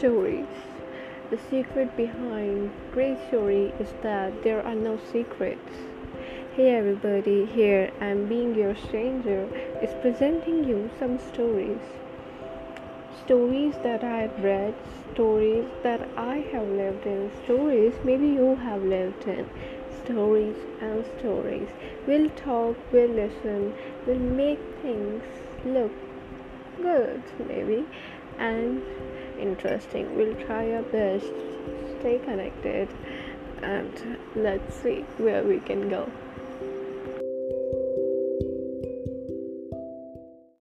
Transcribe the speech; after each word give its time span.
stories. 0.00 0.46
The 1.30 1.38
secret 1.50 1.94
behind 1.94 2.72
great 2.90 3.18
story 3.28 3.66
is 3.78 3.92
that 4.02 4.42
there 4.42 4.62
are 4.66 4.74
no 4.74 4.98
secrets. 5.12 5.74
Hey 6.54 6.74
everybody, 6.74 7.44
here 7.44 7.92
I'm 8.00 8.26
being 8.26 8.54
your 8.54 8.74
stranger 8.74 9.46
is 9.82 9.90
presenting 10.00 10.64
you 10.64 10.90
some 10.98 11.18
stories. 11.18 11.82
Stories 13.26 13.74
that 13.82 14.02
I've 14.02 14.42
read, 14.42 14.74
stories 15.12 15.66
that 15.82 16.08
I 16.16 16.36
have 16.50 16.66
lived 16.66 17.04
in, 17.04 17.30
stories 17.44 17.92
maybe 18.02 18.28
you 18.28 18.56
have 18.56 18.82
lived 18.82 19.24
in. 19.26 19.46
Stories 20.04 20.56
and 20.80 21.04
stories. 21.18 21.68
We'll 22.06 22.30
talk, 22.30 22.74
we'll 22.90 23.10
listen, 23.10 23.74
we'll 24.06 24.28
make 24.44 24.60
things 24.80 25.22
look 25.66 25.92
good 26.80 27.22
maybe 27.46 27.84
and 28.38 28.82
interesting. 29.40 30.16
We'll 30.16 30.34
try 30.46 30.72
our 30.72 30.82
best, 30.82 31.26
stay 32.00 32.20
connected, 32.24 32.88
and 33.62 34.18
let's 34.36 34.82
see 34.82 35.00
where 35.18 35.42
we 35.42 35.58
can 35.60 35.88
go. 35.88 36.10